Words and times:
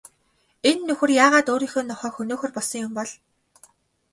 Энэ 0.69 0.83
нөхөр 0.87 1.09
яагаад 1.23 1.47
өөрийнхөө 1.53 1.83
нохойг 1.85 2.13
хөнөөхөөр 2.15 2.51
болсон 2.55 2.81
юм 2.85 2.93
бол? 2.97 3.09